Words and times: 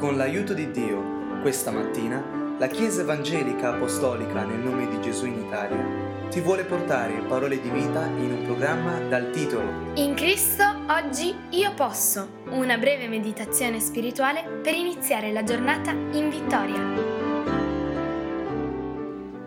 Con 0.00 0.16
l'aiuto 0.16 0.54
di 0.54 0.70
Dio, 0.70 1.42
questa 1.42 1.70
mattina, 1.70 2.56
la 2.58 2.68
Chiesa 2.68 3.02
Evangelica 3.02 3.74
Apostolica 3.74 4.44
nel 4.44 4.60
nome 4.60 4.88
di 4.88 4.98
Gesù 5.02 5.26
in 5.26 5.44
Italia 5.44 6.28
ti 6.30 6.40
vuole 6.40 6.64
portare 6.64 7.22
parole 7.28 7.60
di 7.60 7.68
vita 7.68 8.06
in 8.06 8.32
un 8.32 8.44
programma 8.46 8.98
dal 8.98 9.30
titolo 9.30 9.92
In 9.96 10.14
Cristo 10.14 10.64
oggi 10.88 11.36
io 11.50 11.74
posso, 11.74 12.44
una 12.46 12.78
breve 12.78 13.08
meditazione 13.08 13.78
spirituale 13.78 14.42
per 14.62 14.72
iniziare 14.72 15.32
la 15.32 15.44
giornata 15.44 15.90
in 15.90 16.30
vittoria. 16.30 16.80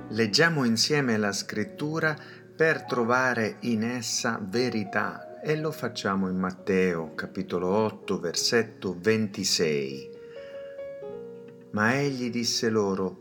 Leggiamo 0.10 0.66
insieme 0.66 1.18
la 1.18 1.32
scrittura 1.32 2.16
per 2.56 2.84
trovare 2.84 3.56
in 3.62 3.82
essa 3.82 4.40
verità 4.40 5.40
e 5.42 5.56
lo 5.56 5.72
facciamo 5.72 6.30
in 6.30 6.38
Matteo 6.38 7.16
capitolo 7.16 7.70
8 7.70 8.20
versetto 8.20 8.96
26. 8.96 10.13
Ma 11.74 12.00
egli 12.00 12.30
disse 12.30 12.70
loro, 12.70 13.18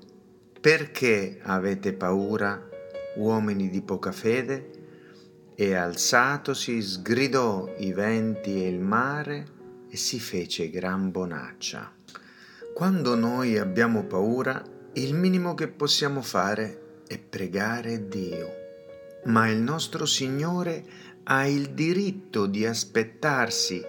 perché 0.61 1.41
avete 1.43 1.95
paura, 1.95 2.69
uomini 3.17 3.71
di 3.71 3.81
poca 3.81 4.13
fede? 4.13 4.71
E 5.55 5.75
alzatosi 5.75 6.83
sgridò 6.83 7.73
i 7.79 7.95
venti 7.95 8.63
e 8.63 8.69
il 8.69 8.79
mare 8.79 9.47
e 9.89 9.97
si 9.97 10.21
fece 10.21 10.69
gran 10.69 11.11
bonaccia. 11.11 11.95
Quando 12.75 13.15
noi 13.15 13.57
abbiamo 13.57 14.05
paura, 14.05 14.63
il 14.95 15.15
minimo 15.15 15.55
che 15.55 15.69
possiamo 15.69 16.21
fare 16.21 17.01
è 17.07 17.19
pregare 17.19 18.07
Dio. 18.07 18.61
Ma 19.25 19.49
il 19.49 19.63
nostro 19.63 20.05
Signore 20.05 20.85
ha 21.25 21.47
il 21.47 21.71
diritto 21.71 22.45
di 22.45 22.67
aspettarsi 22.67 23.83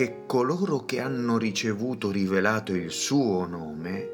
che 0.00 0.22
coloro 0.24 0.86
che 0.86 0.98
hanno 0.98 1.36
ricevuto 1.36 2.10
rivelato 2.10 2.72
il 2.72 2.90
suo 2.90 3.44
nome 3.44 4.08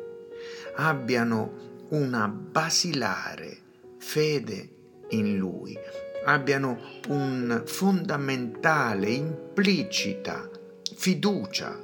abbiano 0.74 1.84
una 1.90 2.26
basilare 2.26 3.56
fede 3.96 4.68
in 5.10 5.36
lui, 5.36 5.78
abbiano 6.24 6.76
un 7.06 7.62
fondamentale, 7.66 9.10
implicita 9.10 10.50
fiducia 10.96 11.80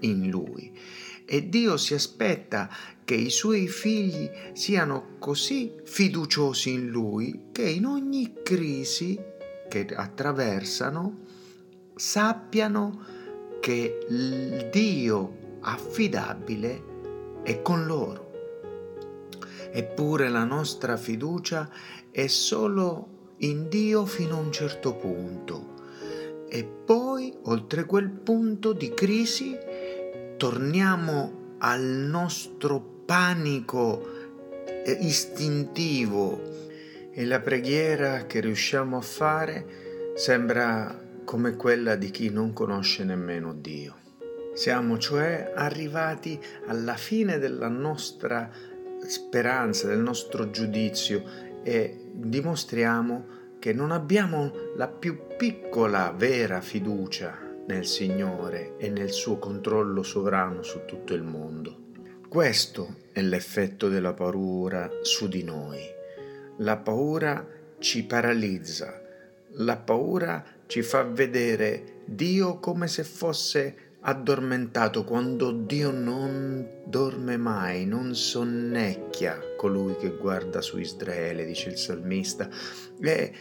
in 0.00 0.30
lui. 0.30 0.74
E 1.26 1.50
Dio 1.50 1.76
si 1.76 1.92
aspetta 1.92 2.70
che 3.04 3.16
i 3.16 3.28
suoi 3.28 3.68
figli 3.68 4.30
siano 4.54 5.16
così 5.18 5.74
fiduciosi 5.84 6.70
in 6.70 6.88
lui 6.88 7.48
che 7.52 7.68
in 7.68 7.84
ogni 7.84 8.32
crisi 8.42 9.20
che 9.68 9.86
attraversano 9.94 11.18
sappiano 11.94 13.11
che 13.62 14.06
il 14.08 14.70
Dio 14.72 15.58
affidabile 15.60 16.82
è 17.44 17.62
con 17.62 17.86
loro. 17.86 18.30
Eppure 19.70 20.28
la 20.28 20.42
nostra 20.42 20.96
fiducia 20.96 21.70
è 22.10 22.26
solo 22.26 23.34
in 23.36 23.68
Dio 23.68 24.04
fino 24.04 24.36
a 24.36 24.40
un 24.40 24.50
certo 24.50 24.96
punto. 24.96 25.74
E 26.48 26.64
poi, 26.64 27.32
oltre 27.42 27.84
quel 27.84 28.10
punto 28.10 28.72
di 28.72 28.92
crisi, 28.94 29.56
torniamo 30.36 31.54
al 31.58 31.82
nostro 31.82 32.80
panico 33.06 34.08
istintivo 34.84 36.42
e 37.12 37.24
la 37.24 37.38
preghiera 37.38 38.26
che 38.26 38.40
riusciamo 38.40 38.96
a 38.96 39.02
fare 39.02 39.66
sembra 40.16 41.01
come 41.32 41.56
quella 41.56 41.94
di 41.94 42.10
chi 42.10 42.28
non 42.28 42.52
conosce 42.52 43.04
nemmeno 43.04 43.54
Dio. 43.54 43.96
Siamo 44.52 44.98
cioè 44.98 45.50
arrivati 45.54 46.38
alla 46.66 46.92
fine 46.92 47.38
della 47.38 47.68
nostra 47.68 48.50
speranza, 49.06 49.86
del 49.88 50.00
nostro 50.00 50.50
giudizio 50.50 51.24
e 51.62 52.10
dimostriamo 52.12 53.56
che 53.58 53.72
non 53.72 53.92
abbiamo 53.92 54.52
la 54.76 54.88
più 54.88 55.20
piccola 55.38 56.12
vera 56.14 56.60
fiducia 56.60 57.38
nel 57.66 57.86
Signore 57.86 58.76
e 58.76 58.90
nel 58.90 59.10
suo 59.10 59.38
controllo 59.38 60.02
sovrano 60.02 60.62
su 60.62 60.84
tutto 60.84 61.14
il 61.14 61.22
mondo. 61.22 61.92
Questo 62.28 62.96
è 63.10 63.22
l'effetto 63.22 63.88
della 63.88 64.12
paura 64.12 64.90
su 65.00 65.28
di 65.28 65.42
noi. 65.44 65.80
La 66.58 66.76
paura 66.76 67.42
ci 67.78 68.04
paralizza, 68.04 69.00
la 69.52 69.78
paura 69.78 70.60
ci 70.72 70.80
fa 70.80 71.02
vedere 71.02 72.00
Dio 72.06 72.58
come 72.58 72.88
se 72.88 73.04
fosse 73.04 73.76
addormentato 74.00 75.04
quando 75.04 75.50
Dio 75.52 75.90
non 75.90 76.66
dorme 76.86 77.36
mai, 77.36 77.84
non 77.84 78.14
sonnecchia 78.14 79.38
colui 79.58 79.96
che 79.96 80.16
guarda 80.16 80.62
su 80.62 80.78
Israele, 80.78 81.44
dice 81.44 81.68
il 81.68 81.76
salmista. 81.76 82.48
E 83.02 83.32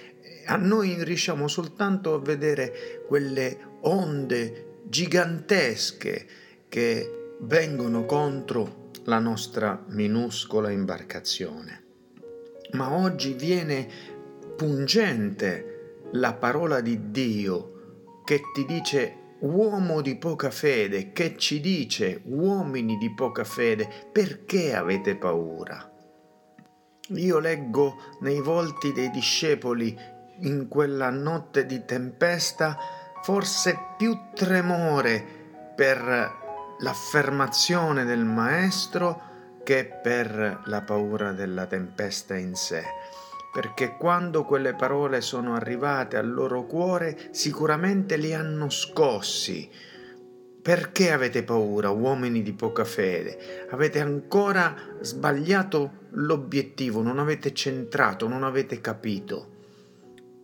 a 0.45 0.57
noi 0.57 1.01
riusciamo 1.05 1.47
soltanto 1.47 2.15
a 2.15 2.19
vedere 2.19 3.05
quelle 3.07 3.77
onde 3.83 4.79
gigantesche 4.89 6.27
che 6.67 7.35
vengono 7.39 8.03
contro 8.03 8.89
la 9.05 9.19
nostra 9.19 9.81
minuscola 9.87 10.69
imbarcazione. 10.69 11.83
Ma 12.71 12.91
oggi 12.91 13.31
viene 13.35 13.87
pungente 14.57 15.71
la 16.13 16.33
parola 16.33 16.81
di 16.81 17.11
Dio 17.11 18.22
che 18.23 18.41
ti 18.53 18.66
dice 18.66 19.16
uomo 19.39 20.01
di 20.01 20.17
poca 20.17 20.51
fede, 20.51 21.11
che 21.11 21.38
ci 21.38 21.59
dice 21.59 22.22
uomini 22.25 22.97
di 22.97 23.13
poca 23.13 23.44
fede, 23.44 23.88
perché 24.11 24.75
avete 24.75 25.16
paura? 25.16 25.89
Io 27.09 27.39
leggo 27.39 27.95
nei 28.22 28.39
volti 28.39 28.94
dei 28.94 29.09
discepoli 29.09 29.97
in 30.41 30.67
quella 30.67 31.09
notte 31.09 31.66
di 31.66 31.83
tempesta 31.85 32.78
forse 33.22 33.78
più 33.97 34.17
tremore 34.33 35.23
per 35.75 36.39
l'affermazione 36.79 38.05
del 38.05 38.23
Maestro 38.23 39.29
che 39.63 39.85
per 39.85 40.61
la 40.66 40.81
paura 40.81 41.31
della 41.31 41.66
tempesta 41.67 42.35
in 42.35 42.55
sé 42.55 42.83
perché 43.51 43.97
quando 43.97 44.45
quelle 44.45 44.73
parole 44.75 45.19
sono 45.19 45.56
arrivate 45.56 46.16
al 46.16 46.31
loro 46.31 46.66
cuore 46.66 47.29
sicuramente 47.31 48.16
li 48.16 48.34
hanno 48.34 48.69
scossi. 48.69 49.69
Perché 50.62 51.12
avete 51.12 51.44
paura, 51.44 51.90
uomini 51.90 52.44
di 52.44 52.53
poca 52.53 52.85
fede? 52.85 53.67
Avete 53.72 54.00
ancora 54.00 54.75
sbagliato 55.01 56.07
l'obiettivo, 56.11 57.01
non 57.01 57.17
avete 57.17 57.51
centrato, 57.51 58.28
non 58.28 58.44
avete 58.44 58.79
capito. 58.79 59.50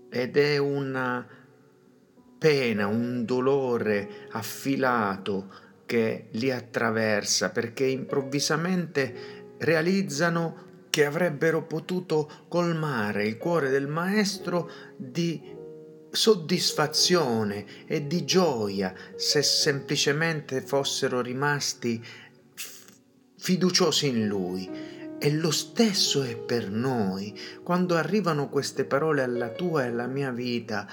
Ed 0.10 0.36
è 0.36 0.58
una 0.58 1.26
pena, 2.38 2.88
un 2.88 3.26
dolore 3.26 4.28
affilato 4.32 5.66
che 5.86 6.28
li 6.32 6.52
attraversa 6.52 7.52
perché 7.52 7.86
improvvisamente 7.86 9.56
realizzano 9.60 10.66
che 10.90 11.06
avrebbero 11.06 11.64
potuto 11.64 12.30
colmare 12.48 13.28
il 13.28 13.38
cuore 13.38 13.70
del 13.70 13.88
maestro 13.88 14.70
di 14.96 15.56
soddisfazione 16.10 17.66
e 17.86 18.08
di 18.08 18.26
gioia 18.26 18.94
se 19.16 19.44
semplicemente 19.44 20.62
fossero 20.62 21.22
rimasti 21.22 22.04
fiduciosi 23.38 24.08
in 24.08 24.28
lui. 24.28 24.96
E 25.20 25.32
lo 25.32 25.52
stesso 25.52 26.22
è 26.22 26.36
per 26.38 26.70
noi. 26.70 27.38
Quando 27.64 27.96
arrivano 27.96 28.50
queste 28.50 28.86
parole 28.86 29.24
alla 29.24 29.50
tua 29.50 29.84
e 29.84 29.88
alla 29.88 30.06
mia 30.06 30.32
vita, 30.32 30.88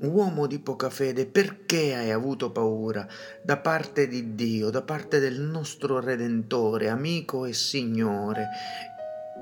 uomo 0.00 0.46
di 0.46 0.58
poca 0.58 0.90
fede, 0.90 1.26
perché 1.26 1.94
hai 1.94 2.10
avuto 2.10 2.50
paura 2.50 3.06
da 3.42 3.58
parte 3.58 4.08
di 4.08 4.34
Dio, 4.34 4.70
da 4.70 4.82
parte 4.82 5.18
del 5.18 5.40
nostro 5.40 6.00
Redentore, 6.00 6.88
amico 6.88 7.44
e 7.44 7.52
Signore? 7.52 8.48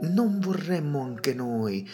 Non 0.02 0.38
vorremmo 0.40 1.02
anche 1.02 1.34
noi 1.34 1.88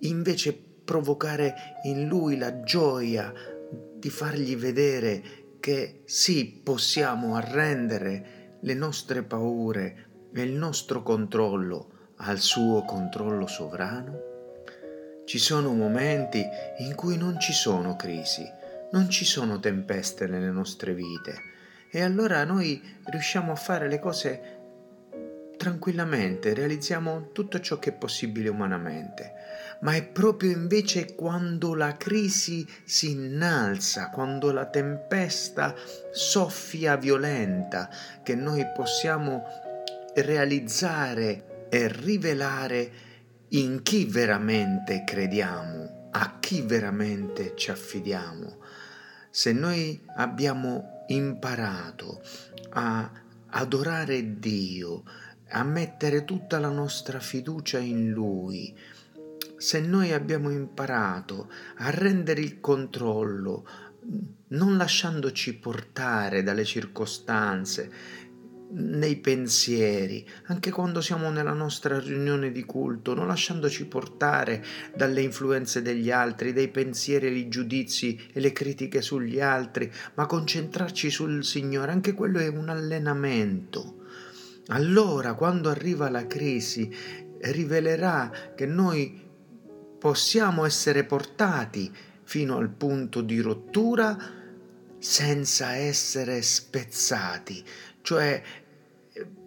invece 0.00 0.52
provocare 0.84 1.54
in 1.84 2.08
lui 2.08 2.36
la 2.36 2.62
gioia 2.62 3.32
di 3.94 4.10
fargli 4.10 4.56
vedere 4.56 5.22
che 5.60 6.02
sì, 6.06 6.60
possiamo 6.62 7.36
arrendere 7.36 8.58
le 8.60 8.74
nostre 8.74 9.22
paure 9.22 10.06
e 10.34 10.42
il 10.42 10.52
nostro 10.52 11.02
controllo 11.02 12.12
al 12.16 12.38
suo 12.38 12.84
controllo 12.84 13.46
sovrano? 13.46 14.28
Ci 15.24 15.38
sono 15.38 15.72
momenti 15.74 16.44
in 16.78 16.94
cui 16.94 17.16
non 17.16 17.38
ci 17.38 17.52
sono 17.52 17.94
crisi, 17.94 18.44
non 18.92 19.08
ci 19.08 19.24
sono 19.24 19.60
tempeste 19.60 20.26
nelle 20.26 20.50
nostre 20.50 20.94
vite 20.94 21.34
e 21.90 22.02
allora 22.02 22.44
noi 22.44 22.80
riusciamo 23.04 23.52
a 23.52 23.56
fare 23.56 23.88
le 23.88 23.98
cose 23.98 24.59
tranquillamente, 25.60 26.54
realizziamo 26.54 27.32
tutto 27.32 27.60
ciò 27.60 27.78
che 27.78 27.90
è 27.90 27.92
possibile 27.92 28.48
umanamente, 28.48 29.34
ma 29.80 29.94
è 29.94 30.02
proprio 30.02 30.52
invece 30.52 31.14
quando 31.14 31.74
la 31.74 31.98
crisi 31.98 32.66
si 32.82 33.10
innalza, 33.10 34.08
quando 34.08 34.52
la 34.52 34.64
tempesta 34.64 35.74
soffia 36.12 36.96
violenta, 36.96 37.90
che 38.22 38.34
noi 38.34 38.64
possiamo 38.74 39.44
realizzare 40.14 41.66
e 41.68 41.88
rivelare 41.88 42.92
in 43.48 43.82
chi 43.82 44.06
veramente 44.06 45.04
crediamo, 45.04 46.08
a 46.12 46.38
chi 46.40 46.62
veramente 46.62 47.52
ci 47.54 47.70
affidiamo. 47.70 48.56
Se 49.28 49.52
noi 49.52 50.02
abbiamo 50.16 51.04
imparato 51.08 52.22
a 52.70 53.10
adorare 53.50 54.38
Dio, 54.38 55.02
a 55.50 55.62
mettere 55.64 56.24
tutta 56.24 56.58
la 56.58 56.70
nostra 56.70 57.20
fiducia 57.20 57.78
in 57.78 58.10
Lui, 58.10 58.74
se 59.56 59.80
noi 59.80 60.12
abbiamo 60.12 60.50
imparato 60.50 61.50
a 61.78 61.90
rendere 61.90 62.40
il 62.40 62.60
controllo, 62.60 63.66
non 64.48 64.76
lasciandoci 64.76 65.58
portare 65.58 66.42
dalle 66.42 66.64
circostanze, 66.64 67.90
nei 68.72 69.16
pensieri, 69.16 70.26
anche 70.46 70.70
quando 70.70 71.00
siamo 71.00 71.30
nella 71.30 71.52
nostra 71.52 71.98
riunione 71.98 72.52
di 72.52 72.64
culto, 72.64 73.14
non 73.14 73.26
lasciandoci 73.26 73.86
portare 73.86 74.64
dalle 74.94 75.22
influenze 75.22 75.82
degli 75.82 76.10
altri, 76.10 76.52
dai 76.52 76.68
pensieri 76.68 77.36
i 77.36 77.48
giudizi 77.48 78.18
e 78.32 78.40
le 78.40 78.52
critiche 78.52 79.02
sugli 79.02 79.40
altri, 79.40 79.90
ma 80.14 80.26
concentrarci 80.26 81.10
sul 81.10 81.44
Signore, 81.44 81.90
anche 81.90 82.14
quello 82.14 82.38
è 82.38 82.46
un 82.46 82.68
allenamento. 82.68 83.89
Allora, 84.68 85.34
quando 85.34 85.68
arriva 85.68 86.08
la 86.10 86.26
crisi, 86.26 86.94
rivelerà 87.40 88.30
che 88.54 88.66
noi 88.66 89.28
possiamo 89.98 90.64
essere 90.64 91.04
portati 91.04 91.92
fino 92.22 92.56
al 92.56 92.70
punto 92.70 93.22
di 93.22 93.40
rottura 93.40 94.16
senza 94.98 95.72
essere 95.72 96.42
spezzati, 96.42 97.64
cioè 98.02 98.42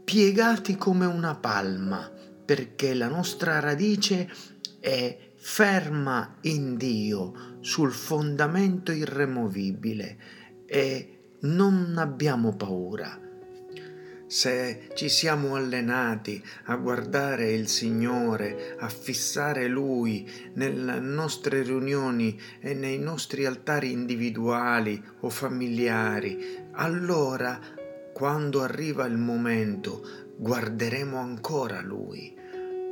piegati 0.04 0.76
come 0.76 1.06
una 1.06 1.36
palma, 1.36 2.12
perché 2.46 2.94
la 2.94 3.08
nostra 3.08 3.60
radice 3.60 4.30
è 4.80 5.32
ferma 5.36 6.38
in 6.42 6.76
Dio, 6.76 7.58
sul 7.62 7.92
fondamento 7.92 8.92
irremovibile 8.92 10.18
e 10.66 11.20
non 11.42 11.96
abbiamo 11.98 12.56
paura 12.56 13.23
se 14.34 14.90
ci 14.96 15.10
siamo 15.10 15.54
allenati 15.54 16.44
a 16.64 16.76
guardare 16.78 17.52
il 17.52 17.68
Signore, 17.68 18.76
a 18.80 18.90
fissare 18.90 19.68
Lui 19.68 20.28
nelle 20.54 21.00
nostre 21.00 21.62
riunioni 21.62 22.42
e 22.60 22.74
nei 22.74 22.98
nostri 22.98 23.46
altari 23.46 23.92
individuali 23.92 25.00
o 25.20 25.30
familiari, 25.30 26.66
allora, 26.72 27.60
quando 28.12 28.64
arriva 28.64 29.06
il 29.06 29.18
momento, 29.18 30.02
guarderemo 30.36 31.16
ancora 31.16 31.80
Lui 31.82 32.36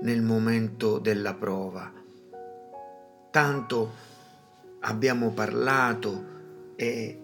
nel 0.04 0.22
momento 0.22 1.00
della 1.00 1.34
prova. 1.34 1.92
Tanto 3.32 3.94
abbiamo 4.82 5.32
parlato 5.32 6.26
e 6.76 7.20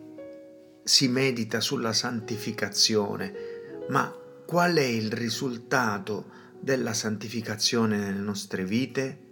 si 0.83 1.07
medita 1.07 1.59
sulla 1.59 1.93
santificazione 1.93 3.46
ma 3.89 4.13
qual 4.45 4.75
è 4.75 4.83
il 4.83 5.11
risultato 5.11 6.31
della 6.59 6.93
santificazione 6.93 7.97
nelle 7.97 8.19
nostre 8.19 8.65
vite? 8.65 9.25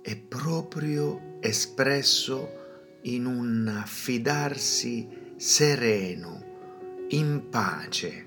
È 0.00 0.16
proprio 0.16 1.38
espresso 1.40 2.60
in 3.02 3.26
un 3.26 3.66
affidarsi 3.68 5.34
sereno, 5.36 7.06
in 7.08 7.48
pace, 7.50 8.26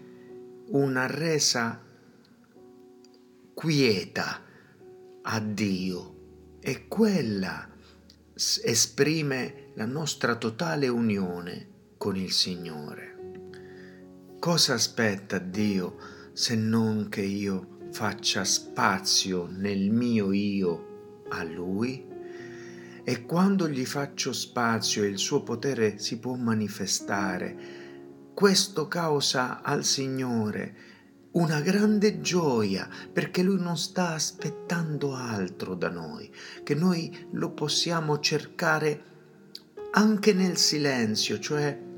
una 0.68 1.06
resa 1.08 1.82
quieta 3.54 4.44
a 5.22 5.40
Dio 5.40 6.16
e 6.60 6.88
quella 6.88 7.70
esprime 8.36 9.72
la 9.76 9.86
nostra 9.86 10.36
totale 10.36 10.88
unione 10.88 11.68
con 11.98 12.16
il 12.18 12.32
Signore. 12.32 13.15
Cosa 14.46 14.76
aspetta 14.76 15.40
Dio 15.40 15.96
se 16.34 16.56
non 16.56 17.10
che 17.10 17.24
io 17.24 17.80
faccia 17.92 18.44
spazio 18.44 19.48
nel 19.50 19.90
mio 19.90 20.32
io 20.32 21.24
a 21.30 21.42
Lui? 21.42 22.06
E 23.04 23.26
quando 23.26 23.68
gli 23.68 23.86
faccio 23.88 24.34
spazio 24.34 25.02
e 25.02 25.08
il 25.08 25.18
suo 25.18 25.42
potere 25.42 25.98
si 25.98 26.20
può 26.20 26.36
manifestare, 26.36 27.58
questo 28.36 28.88
causa 28.88 29.64
al 29.64 29.84
Signore 29.84 30.76
una 31.32 31.60
grande 31.62 32.22
gioia 32.22 32.88
perché 33.12 33.42
Lui 33.42 33.60
non 33.60 33.78
sta 33.78 34.10
aspettando 34.10 35.16
altro 35.16 35.74
da 35.74 35.90
noi, 35.90 36.32
che 36.62 36.76
noi 36.76 37.30
lo 37.32 37.50
possiamo 37.50 38.20
cercare 38.20 39.04
anche 39.94 40.34
nel 40.34 40.58
silenzio, 40.58 41.40
cioè 41.40 41.94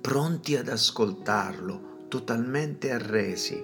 pronti 0.00 0.56
ad 0.56 0.68
ascoltarlo, 0.68 2.06
totalmente 2.08 2.90
arresi. 2.90 3.62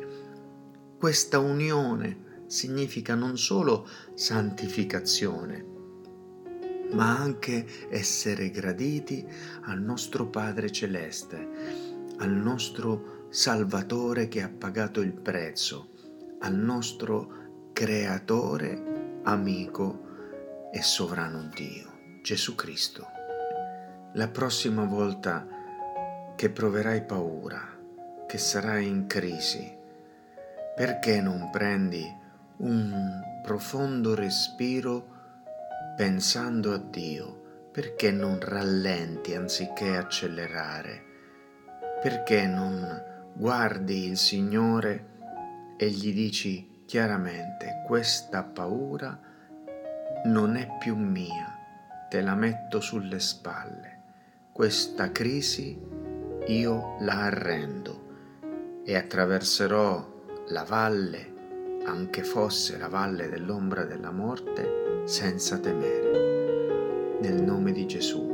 Questa 0.98 1.38
unione 1.38 2.42
significa 2.46 3.14
non 3.14 3.38
solo 3.38 3.88
santificazione, 4.14 5.64
ma 6.92 7.18
anche 7.18 7.88
essere 7.88 8.50
graditi 8.50 9.26
al 9.62 9.80
nostro 9.80 10.28
Padre 10.28 10.70
Celeste, 10.70 11.48
al 12.18 12.30
nostro 12.30 13.26
Salvatore 13.30 14.28
che 14.28 14.42
ha 14.42 14.48
pagato 14.48 15.00
il 15.00 15.12
prezzo, 15.12 15.90
al 16.40 16.54
nostro 16.54 17.42
Creatore, 17.72 19.20
amico 19.24 20.68
e 20.72 20.80
sovrano 20.82 21.50
Dio, 21.52 22.20
Gesù 22.22 22.54
Cristo. 22.54 23.04
La 24.14 24.28
prossima 24.28 24.84
volta 24.84 25.48
che 26.36 26.50
proverai 26.50 27.02
paura, 27.02 27.60
che 28.26 28.38
sarai 28.38 28.88
in 28.88 29.06
crisi, 29.06 29.72
perché 30.74 31.20
non 31.20 31.50
prendi 31.50 32.04
un 32.56 33.22
profondo 33.42 34.14
respiro 34.14 35.12
pensando 35.96 36.72
a 36.72 36.78
Dio? 36.78 37.42
Perché 37.70 38.10
non 38.10 38.38
rallenti 38.40 39.34
anziché 39.34 39.96
accelerare? 39.96 41.02
Perché 42.00 42.46
non 42.46 43.02
guardi 43.34 44.06
il 44.06 44.16
Signore 44.16 45.12
e 45.76 45.88
gli 45.90 46.12
dici 46.12 46.82
chiaramente 46.86 47.82
questa 47.86 48.44
paura 48.44 49.18
non 50.24 50.56
è 50.56 50.76
più 50.78 50.96
mia, 50.96 51.52
te 52.08 52.20
la 52.20 52.34
metto 52.34 52.80
sulle 52.80 53.18
spalle. 53.20 54.02
Questa 54.52 55.10
crisi 55.10 56.03
io 56.46 56.96
la 57.00 57.22
arrendo 57.22 58.82
e 58.84 58.96
attraverserò 58.96 60.12
la 60.48 60.64
valle, 60.64 61.32
anche 61.86 62.22
fosse 62.22 62.76
la 62.76 62.88
valle 62.88 63.30
dell'ombra 63.30 63.84
della 63.84 64.10
morte, 64.10 65.02
senza 65.04 65.58
temere. 65.58 67.16
Nel 67.20 67.42
nome 67.42 67.72
di 67.72 67.86
Gesù, 67.86 68.33